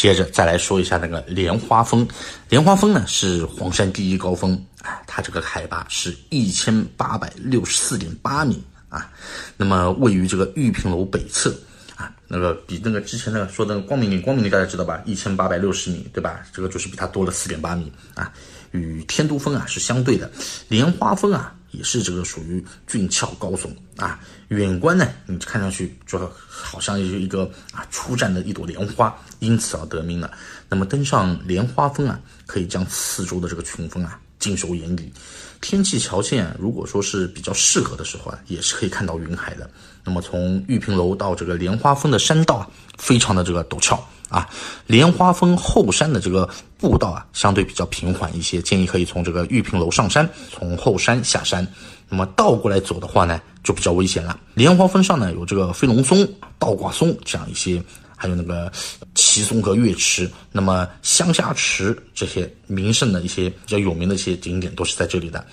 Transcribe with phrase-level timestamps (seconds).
[0.00, 2.08] 接着再来说一下那个莲花峰，
[2.48, 9.12] 莲花峰呢是黄山第一高峰，啊，它这个海拔是一千八百六十四点八米啊，
[9.58, 11.54] 那么位于这个玉屏楼北侧
[11.96, 16.40] 啊，那个比那个之前那个说的光明顶，光明顶大家知道吧，一千八百六十米，对吧？
[16.50, 18.32] 这个就是比它多了四点八米啊，
[18.70, 20.30] 与天都峰啊是相对的，
[20.68, 21.54] 莲花峰啊。
[21.70, 30.30] 也是这个属于俊俏高耸啊，远观呢，你看上去就好像是一个啊初绽的一朵莲花，因此而得名了。
[30.68, 35.12] 那么登上莲花峰啊，可以将四周的这个群峰啊尽收眼底。
[35.60, 39.70] 天气条件如果说是比较适合的时候啊，也是可以看到云海的。
[40.04, 44.02] 那么从玉屏楼到这个莲花峰的山道啊，非常的这个陡峭。
[44.30, 44.48] 啊，
[44.86, 46.48] 莲花峰后山的这个
[46.78, 51.66] 步道啊，相对比较平缓一些，建议可以从这个玉屏楼上山，从后山下山。
[52.08, 54.38] 那么倒过来走的话呢，就比较危险了。
[54.54, 56.26] 莲花峰上呢有这个飞龙松、
[56.58, 57.82] 倒挂松这样一些，
[58.16, 58.70] 还有那个
[59.14, 65.44] 奇松和月池，那么香虾池这些名胜的一些比较有名的一些景点都是在这里的。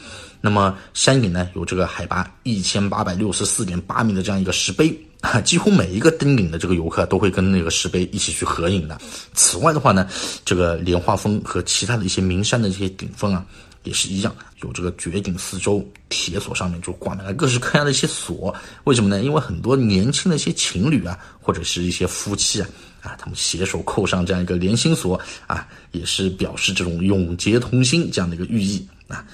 [0.42, 4.98] 那么山顶呢有这个海拔一千八百六十四点八米的这样一个石碑。
[5.22, 8.96] 啊， 几乎每一个登顶的这个游客都会跟那个石碑一起去合影的。
[9.34, 10.08] 此外的话呢，
[10.46, 13.44] 这个莲花峰和其他的一些名山的这些顶峰啊，
[13.82, 18.54] 也是一样，有这个绝顶四周铁锁上面就挂满了各式各样的一些锁。
[18.84, 19.24] 为什么呢？
[19.24, 22.70] 因为很多年轻的一些情侣啊，或者是一些夫妻啊，
[23.02, 29.26] 啊，他们携手扣上这样一个连心锁啊，也是表示这种永结同心这样的一个寓意啊。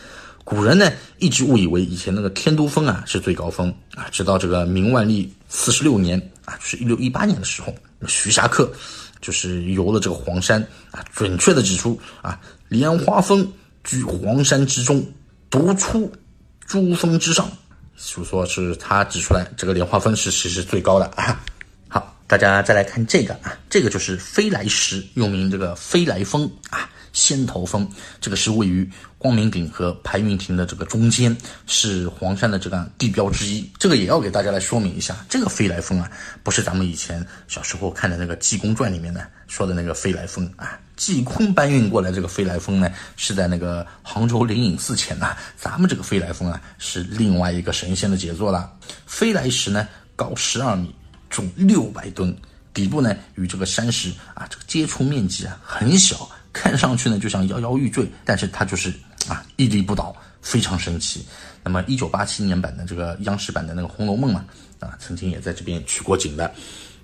[0.44, 7.74] 古人呢一直误以为以前那个天都峰啊是最高峰啊，直到这个明万历四十六年啊，就是一六一八年的时候，
[8.08, 8.72] 徐霞客
[9.22, 13.50] 就是游了这个黄山啊，准确的指出啊，莲花峰
[13.86, 15.06] 居黄山之中，
[15.50, 16.12] 独出
[16.66, 17.50] 诸峰之上，
[17.96, 21.42] 就说是他指出来这个莲花峰是其实最高的啊。
[21.88, 26.90] 好，大家再来看这个啊，这个就是飞来石，又名这个飞来峰啊。
[27.14, 27.88] 仙头峰，
[28.20, 31.36] 这个是位于光明顶和排云亭的这个中间，
[31.68, 33.72] 是黄山的这个地标之一。
[33.80, 36.12] 这个也要给大家来说明一下，这个飞来峰啊，
[36.44, 40.80] 不是咱们以前小时候看的那个《济公传》里面呢说的那个飞来峰啊。
[40.96, 45.36] 济公搬运过来这个飞来峰呢，是在那个杭州灵隐寺前呐。
[45.58, 48.72] 咱们这个飞来峰啊，是另外一个神仙的杰作了。
[49.06, 50.94] 飞来石呢，高十二米，
[51.30, 52.36] 重六百吨，
[52.74, 56.30] 底部呢与这个山石啊，这个接触面积啊很小。
[56.54, 58.94] 看上去呢就像摇摇欲坠，但是它就是
[59.28, 61.26] 啊屹立不倒，非常神奇。
[61.64, 64.46] 那么一九八七年版的这个央视版的那个《红楼梦》嘛，
[64.80, 66.54] 啊曾经也在这边取过景的。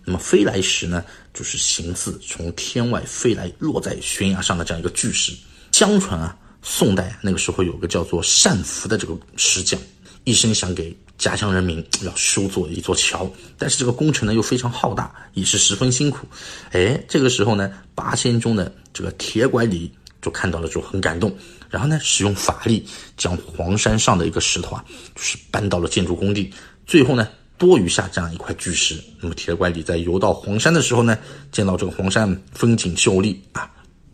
[0.06, 5.34] 那么飞来石呢，就是形似从天外飞来落在悬崖上的这样一个巨石。
[5.72, 9.80] 相传啊，宋代那个时候有个叫做单福的这个石匠，
[10.24, 10.96] 一生想给。
[11.20, 16.26] 家乡人民要修做一座桥，但是这个工程呢又非常浩大，也是十分辛苦。
[16.72, 19.92] 哎，这个时候呢，八仙中的这个铁拐李
[20.22, 21.38] 就看到了，就很感动。
[21.70, 22.88] 然后呢，使用法力
[23.18, 26.50] 将黄山上的一个石头啊，就是搬到了建筑工地。
[26.88, 27.28] 最后呢，
[27.58, 28.98] 多余下这样一块巨石。
[29.20, 31.18] 那么铁拐李在游到黄山的时候呢，
[31.52, 33.70] 见到这个黄山风景秀丽啊，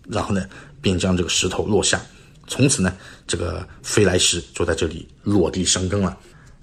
[0.10, 0.44] 然后呢，
[0.82, 2.04] 便将这个石头落下。
[2.48, 2.94] 从此呢，
[3.28, 6.18] 这个飞来石就在这里落地生根了。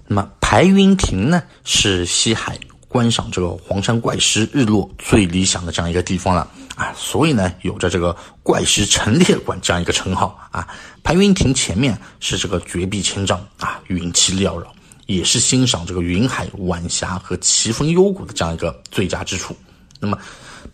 [0.07, 10.67] 那么排云亭呢，是西海观赏这个黄山怪石日落最理想的这样一个地方了啊，所以呢，有着这个怪石陈列馆这样一个称号啊。
[11.03, 14.73] 排云亭前面是这个绝壁千丈啊，云气缭绕，
[15.07, 19.55] 也是欣赏这个云海晚霞和奇峰幽谷的这样一个最佳之处。
[19.99, 20.17] 那么，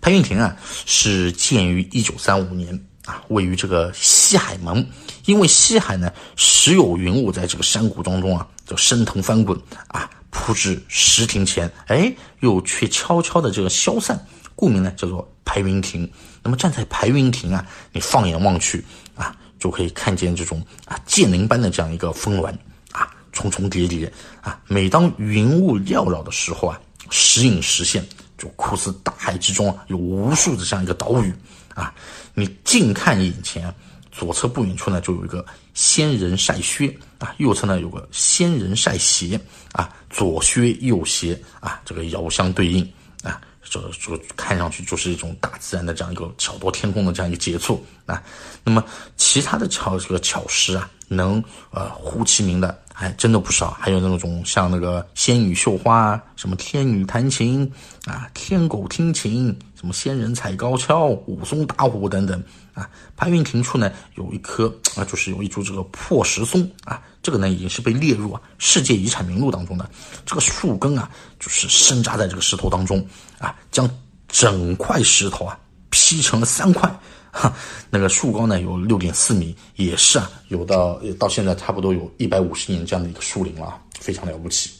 [0.01, 0.55] 排云亭啊，
[0.85, 2.83] 是建于一九三五年。
[3.09, 4.87] 啊，位于这个西海门，
[5.25, 16.07] 因为西海呢时有云雾在这个山谷当中啊，就升腾翻滚啊，扑至石亭前，哎，又却悄悄的这个消散，故名呢叫做排云亭。
[16.43, 22.55] 那么站在排云亭啊，你放眼望去啊，就可以看见这种啊剑灵般的这样一个峰峦
[22.91, 24.61] 啊，重重叠叠啊。
[24.67, 28.07] 每当云雾缭绕的时候啊，时隐时现，
[28.37, 31.33] 就酷似大海之中啊有无数的这样一个岛屿。
[31.75, 31.93] 啊，
[32.33, 33.73] 你近看眼前，
[34.11, 39.39] 左侧不远处呢就有一个仙人晒靴啊，右侧呢有个仙人晒鞋
[39.71, 42.83] 啊，左靴右鞋啊，这个遥相对应
[43.23, 48.21] 啊，这这看上去就是一种大自然的这样一个巧夺天工的这样一个杰作啊。
[48.63, 48.83] 那么
[49.15, 57.71] 其他的巧这个巧石啊，能呃呼其名的还真的不少，还有那种像那个仙女绣花，什么天女弹琴
[58.05, 59.57] 啊，天狗听琴。
[59.79, 62.43] 什么仙人踩高跷、武松打虎等等
[62.73, 62.89] 啊！
[63.15, 64.67] 潘云亭处呢有一棵
[64.97, 69.89] 啊，就是有一株这个破石松啊，这个呢已经是被列入啊世界遗产名录当中的。
[70.25, 71.09] 这个树根啊，
[71.39, 73.89] 就是深扎在这个石头当中啊，将
[74.27, 75.57] 整块石头啊
[75.89, 76.93] 劈成了三块，
[77.31, 77.55] 哈，
[77.89, 84.71] 那个树高呢有六点四米，也是啊，有到到现在差不多有一百五十年这样的一个树龄了，非常了不起。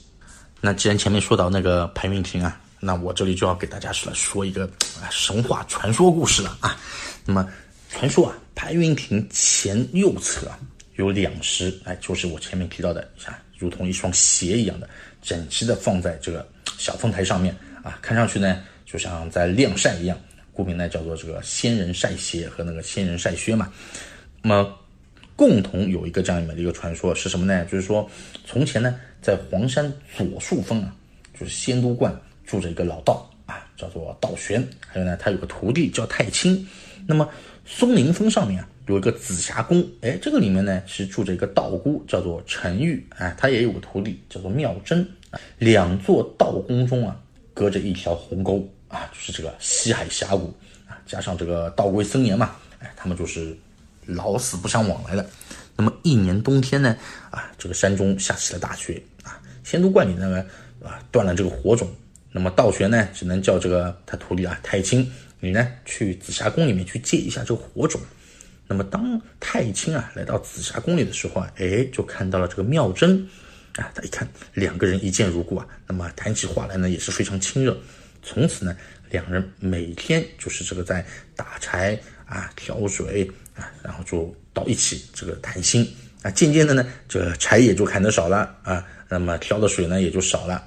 [0.60, 4.66] 那既然前面说到那个潘云亭啊，那我这里就要给大家来说一个
[5.02, 6.80] 啊神话传说故事了啊。
[7.26, 7.48] 那么
[7.90, 10.50] 传说啊，白云亭前右侧
[10.96, 14.90] 有两石，哎，就是我前面提到的，像如同一双鞋一样的，
[15.22, 16.48] 整齐的放在这个
[16.78, 20.18] 小凤台上面啊，看上去呢就像在晾晒一样。
[20.52, 23.72] 故名呢叫做这个仙人晒鞋和那个仙人晒靴嘛。
[24.42, 24.78] 那么
[25.36, 27.64] 共同有一个这样的一个传说是什么呢？
[27.66, 28.10] 就是说
[28.46, 30.94] 从前呢在黄山左树峰啊，
[31.40, 32.14] 就是仙都观
[32.50, 34.68] 住着一个老道啊，叫做道玄。
[34.88, 36.68] 还有呢他有个徒弟叫太清。
[37.06, 37.30] 那么
[37.66, 45.08] 松林峰上面啊有一个紫霞宫，哎，这个里面呢是住着一个道姑叫做陈玉，哎，他也有个徒弟叫做妙真。
[45.60, 47.16] 两座道宫中啊
[47.54, 48.68] 隔着一条鸿沟。
[48.90, 50.52] 啊，就是这个西海峡谷
[50.88, 53.56] 啊，加上这个道归森严嘛，哎，他们就是
[54.08, 55.24] 老死不相往来的。
[55.76, 56.98] 那么一年冬天呢，
[57.30, 60.40] 啊，这个山中下起了大雪啊，仙都观里那个
[60.84, 61.88] 啊断了这个火种，
[62.32, 68.00] 那么道玄呢只能叫这个他徒弟啊太清，你呢去紫霞宫里面去借一下这个火种。
[68.68, 73.28] 那么当太清啊来到紫霞宫里的时候啊，哎，就看到了这个妙真
[73.78, 77.76] 啊，他一看两个人一见如故啊，那么谈起话来呢也是非常亲热。
[78.22, 78.78] 从此呢，
[79.10, 81.04] 两人每天就是这个在
[81.36, 85.90] 打柴啊、挑水啊，然后就到一起这个谈心
[86.22, 86.30] 啊。
[86.30, 90.64] 渐渐的呢，这个柴也就砍得少了啊，那么挑的水呢也就少了。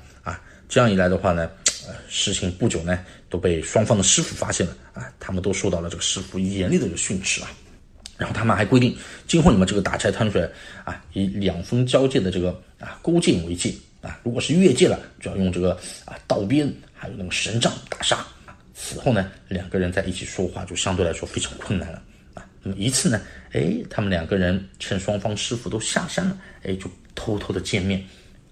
[0.73, 1.51] 这样一来的话呢，
[1.87, 2.99] 呃，事情不久呢
[3.29, 7.51] 都被双方的师傅发现了啊，他们都受到了这个师傅严厉的这个训斥啊。
[8.17, 8.97] 然后他们还规定，
[9.27, 10.51] 今后你们这个打柴谈水
[10.85, 13.71] 啊，以两峰交界的这个啊沟涧为界
[14.01, 16.73] 啊，如果是越界了，就要用这个啊道鞭。
[16.95, 18.25] 还有那个神杖打杀，
[18.75, 22.03] 此后呢，两个人在一起说话就相对来说非常困难了
[22.33, 22.47] 啊。
[22.63, 23.21] 那么一次呢，
[23.51, 28.03] 哎，他们两个人趁双方师傅都下山了，哎，就偷偷的见面，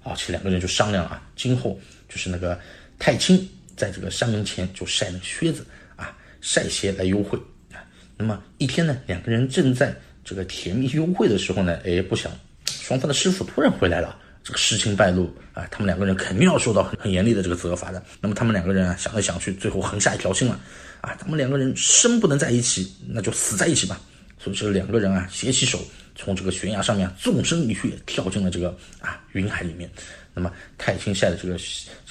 [0.02, 1.80] 而且两个人就商量啊，今后
[2.10, 2.60] 就是那个
[2.98, 5.64] 太清在这个山门前就晒那个靴子
[5.96, 7.38] 啊，晒鞋来幽会
[7.72, 7.80] 啊。
[8.18, 12.30] 那么一天呢，两个人正在这个甜蜜幽会的时候呢，哎，不想
[12.66, 14.18] 双方的师傅突然回来了。
[14.42, 18.02] 这个事情败露啊，他们两个人肯定要受到很很严厉的这个责罚的。
[18.22, 20.58] 那么他们两个人啊，想来想去，最后横下一条心了
[21.02, 24.00] 啊，他们两个人生不能在一起，那就死在一起吧。
[24.38, 25.78] 所以这两个人啊，携起手，
[26.16, 29.88] 从这个悬崖上面纵身一跃，跳进了这个啊云海里面。
[30.32, 31.58] 那么太清晒的这个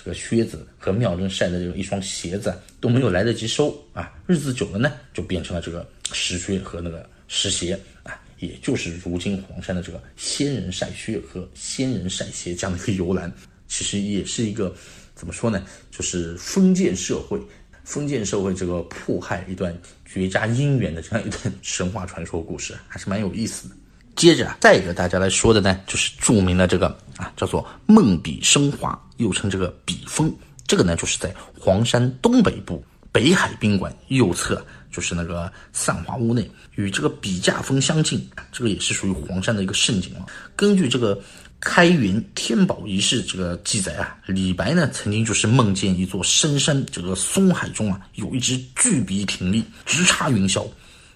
[0.02, 8.18] 这个靴子和妙真晒的这个一双鞋子都没有来得及收啊，日子久了呢，就变成了这个石靴和那个石鞋啊。
[8.40, 13.30] 也就是如今黄山的这个仙人晒靴和仙人晒鞋这样的一个由来，
[13.68, 14.74] 其实也是一个
[15.14, 15.66] 怎么说呢？
[15.92, 17.38] 就是封建社会，
[17.84, 23.76] 封建社会这个迫害一段绝佳姻缘的这样一段神话传说故事，还是蛮有意思的。
[24.20, 30.30] 接着啊，再给大家来说的呢，就是著名的这个啊，叫做梦笔生花，又称这个笔峰。
[30.68, 32.84] 这个呢，就是在黄山东北部
[33.14, 34.62] 北海宾馆右侧。
[34.92, 40.26] 就是那个散花屋内，与这个笔架峰相近，这个也是属于黄山的一个胜景啊。
[40.56, 41.18] 根据这个
[41.60, 50.68] 开元天宝仪式这个记载啊，李白呢曾经就是梦见一座深山这个松海中啊，有一支巨笔挺立，直插云霄，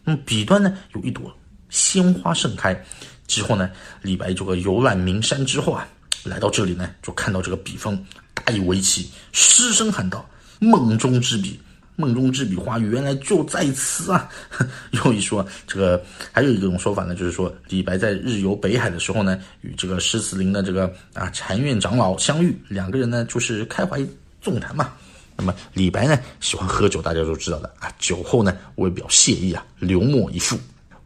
[0.03, 1.35] 那么笔端呢有一朵
[1.73, 2.79] 鲜花盛开。
[3.25, 3.69] 之后呢，
[4.03, 5.87] 李白这个游览名山之后啊，
[6.23, 8.01] 来到这里呢，就看到这个笔锋，
[8.33, 10.29] 大以为奇，失声喊道
[10.61, 11.59] ：“梦中之笔。”
[11.95, 14.27] 梦中之笔画原来就在此啊！
[15.05, 24.03] 又一说，这个还有一种说法呢，就是说李白在日游北海的时候呢，与这个诗词林的这个啊禅院长老相遇，两个人呢就是开怀
[24.41, 24.91] 纵谈嘛。
[25.37, 27.93] 那么李白呢喜欢喝酒，大家都知道的啊。
[27.99, 30.57] 酒后呢为表谢意啊，流墨一幅，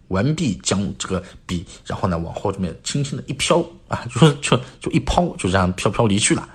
[0.09, 6.47] 完毕将这个笔，然后呢往后这么轻轻的一飘啊， 就就就一抛，就这样飘飘离去了。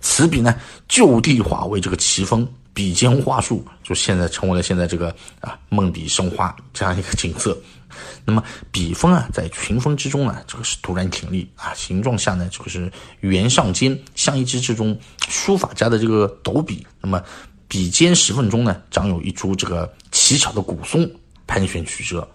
[0.00, 0.54] 此笔呢
[0.88, 2.46] 就地化为这个奇峰。
[2.72, 7.58] 笔尖画树，就现在成为了现在这个啊梦笔生花这样一个景色。
[8.24, 12.90] 那么笔锋啊，在群峰之中呢，这个是突然挺立啊，形状下呢，这个是
[13.20, 14.96] 圆上尖，像一支这种
[15.28, 16.86] 书法家的这个斗笔。
[17.00, 17.20] 那么
[17.66, 21.10] 笔尖石缝中呢，长有一株这个奇巧的古松
[21.48, 22.26] 盘旋曲折。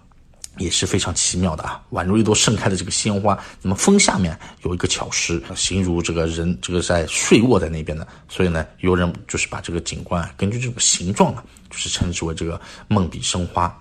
[0.58, 3.38] 也是非常奇妙的啊，宛如一朵盛开的这个鲜花。
[3.62, 13.74] 那么峰下面有一个巧石，形如这个人这个在睡卧在那边的，所以呢，有人就是把这个景观根据这个形状啊，就是称之为这个梦笔生花，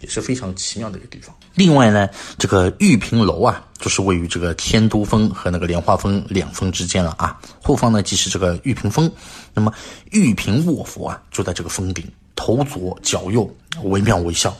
[0.00, 1.34] 也是非常奇妙的一个地方。
[1.54, 2.08] 另外呢，
[2.38, 7.38] 这个玉屏楼啊，就是位于这个天都峰和那个莲花峰两峰之间了啊。
[7.62, 9.10] 后方呢即是这个玉屏峰，
[9.52, 9.72] 那么
[10.12, 13.48] 玉屏卧佛啊就在这个峰顶头左脚右，
[13.84, 14.54] 惟妙惟肖。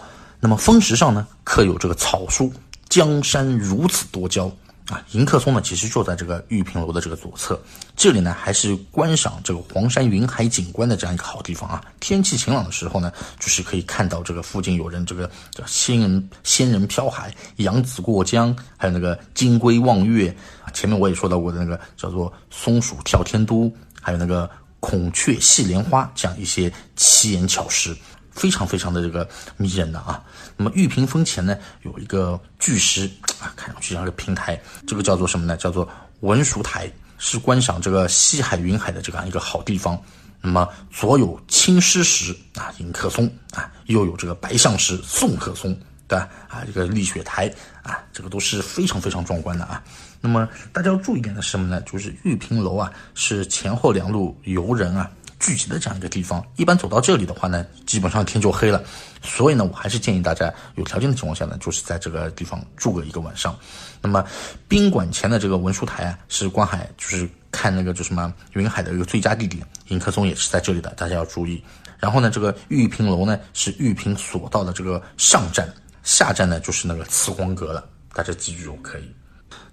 [0.45, 2.53] 那么峰石上呢，刻有这个草书
[2.91, 4.51] “江山如此多娇”。
[4.91, 7.59] 啊，迎客松呢，其实就在这个玉屏楼的这个左侧。
[7.97, 11.81] 这里呢，还是观赏这个黄山云海景观的这样一个好地方啊。
[12.01, 20.35] 天气晴朗的时候呢，就是可以看到这个附近有人这个叫仙人仙人飘海、扬子过江，还有那个金龟望月
[20.65, 20.67] 啊。
[20.73, 27.97] 前面我也说到过的那个叫做松鼠跳天都，还有那个孔雀戏莲花这样一些奇岩巧石。
[28.33, 30.23] 非常非常的这个迷人的啊，
[30.57, 33.09] 那么玉屏峰前呢有一个巨石
[33.39, 35.57] 啊，看上去像个平台，这个叫做什么呢？
[35.57, 35.89] 叫做
[36.21, 40.01] 文殊台，是观赏这个西海云海的这样一个好地方。
[40.41, 45.73] 那么左有青狮石啊，迎客松啊，右有这个白象石送客松，
[46.09, 46.29] 对吧？
[46.49, 47.53] 啊，这个立雪台
[47.85, 49.81] 啊，这个都是非常非常壮观的啊。
[50.21, 51.81] 那么大家要注意点的是什么呢？
[51.83, 55.09] 就是玉屏楼啊，是前后两路游人啊。
[55.43, 58.83] 聚集的这样一个地方，一般走到这里的话呢，基本上天就黑了。
[59.23, 63.55] 所以呢，我还是建议大家有条件的情况下呢，就是在这个地方住个一个晚上。
[64.01, 64.25] 那么
[64.69, 69.67] 宾馆前的这个文殊台啊，是观海，就是看那个就什么云海的一个最佳地点。
[69.89, 71.63] 迎客松也是在这里的，大家要注意。
[71.99, 75.69] 然后呢，这个玉屏楼呢是玉屏索道的这个上站，
[76.05, 77.85] 下站呢就是那个慈光阁了，
[78.15, 79.13] 大家记住就可以。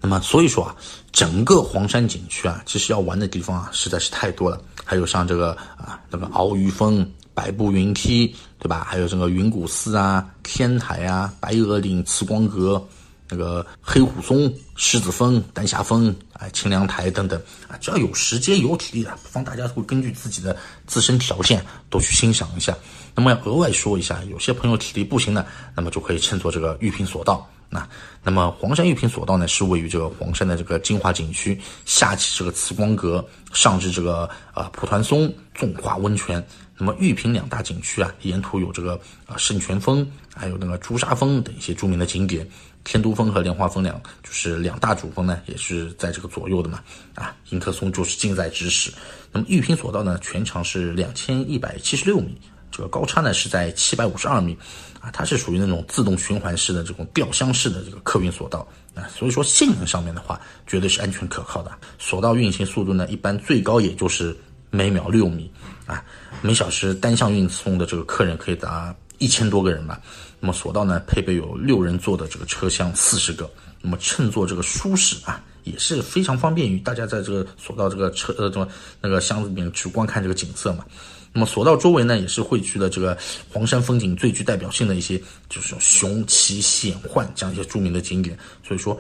[0.02, 0.76] 那么所以说啊，
[1.12, 4.62] 整个黄山景区啊，其实要玩的地方啊，实在是太多了。
[4.86, 8.86] 还有像这个啊，那个鳌鱼峰、百步云梯，对吧？
[8.90, 12.84] 还有这个云谷寺啊、天台啊、白鹅岭、慈光阁、
[13.30, 20.58] 那个黑虎松、狮子峰、丹霞峰啊、清凉台等等啊，只要有时间有体力的，不妨大家会根据自己的
[20.88, 22.76] 自身条件都去欣赏一下。
[23.14, 25.46] 那么要额外说一下，有些朋友体力不行的，
[25.76, 27.48] 那么就可以乘坐这个玉屏索道。
[27.70, 27.88] 那，
[28.24, 33.24] 那么黄山玉屏索道呢，是位于这个黄山的这个精华景区，下起这个慈光阁，
[33.54, 36.44] 上至这个呃蒲团松纵华温泉。
[36.82, 42.48] 那么玉屏两大景区啊，沿途有这个啊圣泉峰，还有那个朱砂峰等一些著名的景点。
[42.86, 46.80] 天都峰和莲花峰两就是两大主峰呢，也是在这个左右的嘛。
[47.14, 48.92] 啊，迎客松就是近在咫尺。
[49.32, 52.40] 那么玉屏索道呢，全长是两千一百七十六米。
[52.72, 54.58] 这个高差呢是在七百五十二米，
[55.00, 61.72] 啊，它是属于那种自动循环式的这种吊箱式的这个客运索道啊，所以说性能上面的话，绝对是安全可靠的。
[61.98, 64.36] 索道运行速度呢，一般最高也就是
[64.70, 65.52] 每秒六米，
[65.86, 66.04] 啊，
[66.42, 70.00] 每小时单向运送的这个客人可以达一千多个人吧。
[70.40, 73.50] 那么索道呢，配备有六人座的这个车厢四十个，
[73.82, 78.68] 那么乘坐这个舒适啊，也是非常方便于大家在这个索道这个车呃这么
[79.02, 80.86] 那个箱子里面去观看这个景色嘛。
[81.32, 83.18] 那么索道周围呢，也是汇聚了这个
[83.52, 88.38] 黄山风景最具代表性的一些，就是雄奇险幻这样一些著名的景点。
[88.68, 89.00] 所以说，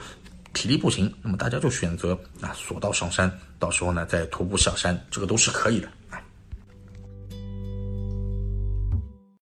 [0.53, 5.89] 体力不行，那么大家就选择啊索道上山，到时候呢再徒步下山，这个都是可以的。